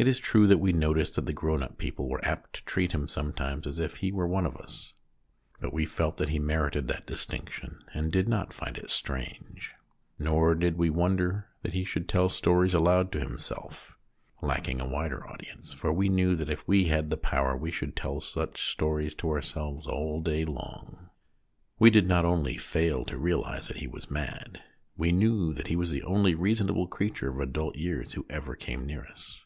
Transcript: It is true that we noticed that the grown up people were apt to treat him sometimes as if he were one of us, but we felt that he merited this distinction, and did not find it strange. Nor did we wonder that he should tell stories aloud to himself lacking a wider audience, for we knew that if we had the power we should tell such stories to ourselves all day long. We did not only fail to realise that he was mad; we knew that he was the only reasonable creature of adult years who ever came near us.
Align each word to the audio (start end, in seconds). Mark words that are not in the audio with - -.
It 0.00 0.06
is 0.06 0.20
true 0.20 0.46
that 0.46 0.58
we 0.58 0.72
noticed 0.72 1.16
that 1.16 1.26
the 1.26 1.32
grown 1.32 1.60
up 1.60 1.76
people 1.76 2.08
were 2.08 2.24
apt 2.24 2.52
to 2.52 2.64
treat 2.64 2.92
him 2.92 3.08
sometimes 3.08 3.66
as 3.66 3.80
if 3.80 3.96
he 3.96 4.12
were 4.12 4.28
one 4.28 4.46
of 4.46 4.56
us, 4.56 4.92
but 5.60 5.72
we 5.72 5.86
felt 5.86 6.18
that 6.18 6.28
he 6.28 6.38
merited 6.38 6.86
this 6.86 7.00
distinction, 7.04 7.80
and 7.92 8.12
did 8.12 8.28
not 8.28 8.52
find 8.52 8.78
it 8.78 8.90
strange. 8.90 9.72
Nor 10.16 10.54
did 10.54 10.76
we 10.78 10.88
wonder 10.88 11.48
that 11.62 11.72
he 11.72 11.82
should 11.84 12.08
tell 12.08 12.28
stories 12.28 12.74
aloud 12.74 13.10
to 13.10 13.18
himself 13.18 13.98
lacking 14.40 14.80
a 14.80 14.86
wider 14.86 15.26
audience, 15.28 15.72
for 15.72 15.92
we 15.92 16.08
knew 16.08 16.36
that 16.36 16.48
if 16.48 16.68
we 16.68 16.84
had 16.84 17.10
the 17.10 17.16
power 17.16 17.56
we 17.56 17.72
should 17.72 17.96
tell 17.96 18.20
such 18.20 18.70
stories 18.70 19.16
to 19.16 19.28
ourselves 19.30 19.88
all 19.88 20.20
day 20.22 20.44
long. 20.44 21.10
We 21.80 21.90
did 21.90 22.06
not 22.06 22.24
only 22.24 22.56
fail 22.56 23.04
to 23.06 23.18
realise 23.18 23.66
that 23.66 23.78
he 23.78 23.88
was 23.88 24.12
mad; 24.12 24.60
we 24.96 25.10
knew 25.10 25.52
that 25.54 25.66
he 25.66 25.74
was 25.74 25.90
the 25.90 26.04
only 26.04 26.36
reasonable 26.36 26.86
creature 26.86 27.30
of 27.30 27.40
adult 27.40 27.74
years 27.74 28.12
who 28.12 28.24
ever 28.30 28.54
came 28.54 28.86
near 28.86 29.04
us. 29.04 29.40